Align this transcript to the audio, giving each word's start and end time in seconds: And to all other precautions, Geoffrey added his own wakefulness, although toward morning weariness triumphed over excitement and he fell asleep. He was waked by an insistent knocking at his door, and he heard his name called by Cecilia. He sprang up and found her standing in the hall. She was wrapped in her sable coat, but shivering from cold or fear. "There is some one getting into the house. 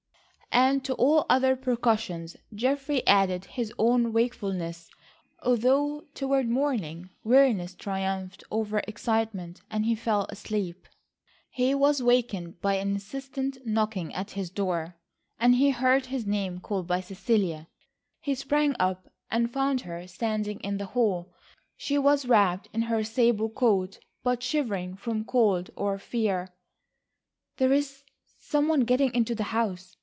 And 0.53 0.83
to 0.83 0.93
all 0.95 1.25
other 1.29 1.55
precautions, 1.55 2.35
Geoffrey 2.53 3.07
added 3.07 3.45
his 3.45 3.71
own 3.79 4.11
wakefulness, 4.11 4.89
although 5.41 6.01
toward 6.13 6.49
morning 6.49 7.09
weariness 7.23 7.73
triumphed 7.73 8.43
over 8.51 8.79
excitement 8.79 9.61
and 9.71 9.85
he 9.85 9.95
fell 9.95 10.27
asleep. 10.29 10.89
He 11.49 11.73
was 11.73 12.03
waked 12.03 12.35
by 12.61 12.73
an 12.75 12.91
insistent 12.91 13.59
knocking 13.65 14.13
at 14.13 14.31
his 14.31 14.49
door, 14.49 14.97
and 15.39 15.55
he 15.55 15.69
heard 15.69 16.07
his 16.07 16.27
name 16.27 16.59
called 16.59 16.85
by 16.85 16.99
Cecilia. 16.99 17.69
He 18.19 18.35
sprang 18.35 18.75
up 18.77 19.07
and 19.31 19.49
found 19.53 19.81
her 19.81 20.05
standing 20.05 20.59
in 20.59 20.77
the 20.77 20.85
hall. 20.87 21.31
She 21.77 21.97
was 21.97 22.25
wrapped 22.25 22.67
in 22.73 22.83
her 22.83 23.05
sable 23.05 23.49
coat, 23.49 23.99
but 24.21 24.43
shivering 24.43 24.97
from 24.97 25.23
cold 25.23 25.69
or 25.77 25.97
fear. 25.97 26.49
"There 27.55 27.71
is 27.71 28.03
some 28.39 28.67
one 28.67 28.81
getting 28.81 29.13
into 29.13 29.33
the 29.33 29.43
house. 29.55 29.95